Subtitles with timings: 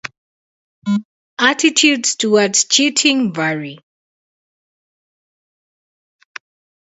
[1.37, 3.77] Attitudes towards cheating vary.